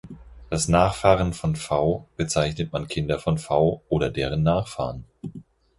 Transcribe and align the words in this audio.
Als 0.49 0.67
"Nachfahren" 0.67 1.31
von 1.31 1.55
"v" 1.55 2.07
bezeichnet 2.17 2.73
man 2.73 2.87
Kinder 2.87 3.19
von 3.19 3.37
"v" 3.37 3.81
oder 3.87 4.09
deren 4.09 4.41
Nachfahren. 4.41 5.03